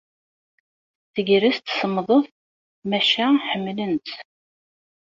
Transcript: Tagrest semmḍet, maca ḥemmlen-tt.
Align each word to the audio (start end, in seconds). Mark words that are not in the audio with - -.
Tagrest 1.13 1.65
semmḍet, 1.77 2.27
maca 2.89 3.27
ḥemmlen-tt. 3.49 4.09